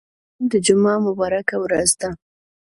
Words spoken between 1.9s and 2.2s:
ده.